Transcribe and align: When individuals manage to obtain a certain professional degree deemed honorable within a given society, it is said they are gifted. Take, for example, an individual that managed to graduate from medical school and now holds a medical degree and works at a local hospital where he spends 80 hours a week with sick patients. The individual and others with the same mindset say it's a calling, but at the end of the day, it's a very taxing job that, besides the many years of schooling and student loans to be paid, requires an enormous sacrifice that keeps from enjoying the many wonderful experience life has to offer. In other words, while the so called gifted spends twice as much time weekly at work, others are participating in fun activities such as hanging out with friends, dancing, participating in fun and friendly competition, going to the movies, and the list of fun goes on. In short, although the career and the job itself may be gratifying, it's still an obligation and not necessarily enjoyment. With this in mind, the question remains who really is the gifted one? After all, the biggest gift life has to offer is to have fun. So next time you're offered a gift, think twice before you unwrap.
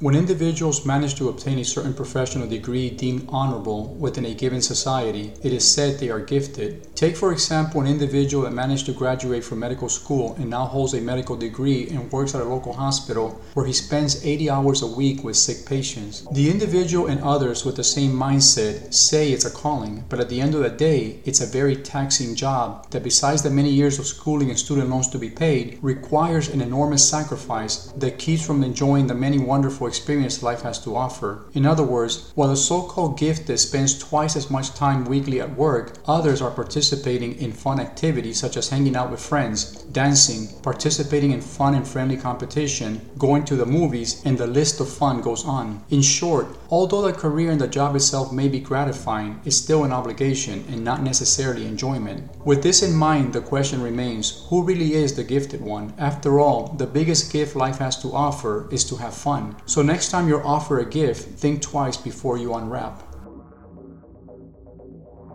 When 0.00 0.14
individuals 0.14 0.86
manage 0.86 1.16
to 1.16 1.28
obtain 1.28 1.58
a 1.58 1.64
certain 1.64 1.92
professional 1.92 2.48
degree 2.48 2.88
deemed 2.88 3.26
honorable 3.28 3.92
within 3.96 4.24
a 4.24 4.32
given 4.32 4.62
society, 4.62 5.34
it 5.42 5.52
is 5.52 5.70
said 5.70 5.98
they 5.98 6.08
are 6.08 6.20
gifted. 6.20 6.96
Take, 6.96 7.18
for 7.18 7.32
example, 7.32 7.82
an 7.82 7.86
individual 7.86 8.44
that 8.44 8.52
managed 8.52 8.86
to 8.86 8.94
graduate 8.94 9.44
from 9.44 9.58
medical 9.58 9.90
school 9.90 10.36
and 10.36 10.48
now 10.48 10.64
holds 10.64 10.94
a 10.94 11.02
medical 11.02 11.36
degree 11.36 11.86
and 11.90 12.10
works 12.10 12.34
at 12.34 12.40
a 12.40 12.44
local 12.44 12.72
hospital 12.72 13.42
where 13.52 13.66
he 13.66 13.74
spends 13.74 14.24
80 14.24 14.48
hours 14.48 14.80
a 14.80 14.86
week 14.86 15.22
with 15.22 15.36
sick 15.36 15.66
patients. 15.66 16.26
The 16.32 16.50
individual 16.50 17.06
and 17.06 17.20
others 17.20 17.66
with 17.66 17.76
the 17.76 17.84
same 17.84 18.12
mindset 18.12 18.94
say 18.94 19.32
it's 19.32 19.44
a 19.44 19.50
calling, 19.50 20.06
but 20.08 20.18
at 20.18 20.30
the 20.30 20.40
end 20.40 20.54
of 20.54 20.62
the 20.62 20.70
day, 20.70 21.20
it's 21.26 21.42
a 21.42 21.46
very 21.46 21.76
taxing 21.76 22.34
job 22.34 22.90
that, 22.92 23.02
besides 23.02 23.42
the 23.42 23.50
many 23.50 23.68
years 23.68 23.98
of 23.98 24.06
schooling 24.06 24.48
and 24.48 24.58
student 24.58 24.88
loans 24.88 25.08
to 25.08 25.18
be 25.18 25.28
paid, 25.28 25.78
requires 25.82 26.48
an 26.48 26.62
enormous 26.62 27.06
sacrifice 27.06 27.92
that 27.98 28.18
keeps 28.18 28.46
from 28.46 28.64
enjoying 28.64 29.06
the 29.06 29.14
many 29.14 29.38
wonderful 29.38 29.89
experience 29.90 30.42
life 30.42 30.62
has 30.62 30.82
to 30.84 30.96
offer. 30.96 31.42
In 31.52 31.66
other 31.66 31.82
words, 31.82 32.32
while 32.34 32.48
the 32.48 32.56
so 32.56 32.80
called 32.80 33.18
gifted 33.18 33.60
spends 33.60 33.98
twice 33.98 34.36
as 34.36 34.50
much 34.50 34.74
time 34.74 35.04
weekly 35.04 35.38
at 35.42 35.56
work, 35.56 35.98
others 36.06 36.40
are 36.40 36.50
participating 36.50 37.38
in 37.38 37.52
fun 37.52 37.78
activities 37.78 38.40
such 38.40 38.56
as 38.56 38.70
hanging 38.70 38.96
out 38.96 39.10
with 39.10 39.20
friends, 39.20 39.82
dancing, 39.92 40.48
participating 40.62 41.32
in 41.32 41.42
fun 41.42 41.74
and 41.74 41.86
friendly 41.86 42.16
competition, 42.16 43.00
going 43.18 43.44
to 43.44 43.56
the 43.56 43.66
movies, 43.66 44.22
and 44.24 44.38
the 44.38 44.46
list 44.46 44.80
of 44.80 44.88
fun 44.88 45.20
goes 45.20 45.44
on. 45.44 45.82
In 45.90 46.02
short, 46.02 46.46
although 46.70 47.02
the 47.02 47.12
career 47.12 47.50
and 47.50 47.60
the 47.60 47.68
job 47.68 47.96
itself 47.96 48.32
may 48.32 48.48
be 48.48 48.60
gratifying, 48.60 49.40
it's 49.44 49.56
still 49.56 49.84
an 49.84 49.92
obligation 49.92 50.64
and 50.70 50.84
not 50.84 51.02
necessarily 51.02 51.66
enjoyment. 51.66 52.30
With 52.44 52.62
this 52.62 52.82
in 52.82 52.94
mind, 52.94 53.32
the 53.32 53.40
question 53.40 53.82
remains 53.82 54.46
who 54.48 54.62
really 54.62 54.94
is 54.94 55.14
the 55.14 55.24
gifted 55.24 55.60
one? 55.60 55.92
After 55.98 56.38
all, 56.38 56.68
the 56.68 56.86
biggest 56.86 57.32
gift 57.32 57.56
life 57.56 57.78
has 57.78 58.00
to 58.02 58.12
offer 58.12 58.68
is 58.70 58.84
to 58.84 58.96
have 58.96 59.14
fun. 59.14 59.56
So 59.66 59.79
next 59.82 60.10
time 60.10 60.28
you're 60.28 60.46
offered 60.46 60.80
a 60.80 60.84
gift, 60.88 61.38
think 61.38 61.62
twice 61.62 61.96
before 61.96 62.38
you 62.38 62.54
unwrap. 62.54 63.09